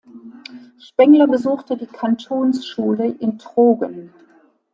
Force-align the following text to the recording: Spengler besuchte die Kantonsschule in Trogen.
Spengler 0.79 1.27
besuchte 1.27 1.77
die 1.77 1.85
Kantonsschule 1.85 3.05
in 3.07 3.37
Trogen. 3.37 4.11